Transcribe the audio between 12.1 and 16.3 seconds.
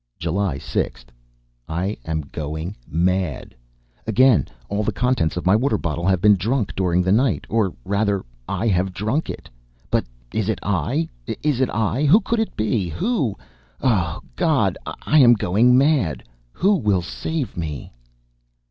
could it be? Who? Oh! God! Am I going mad?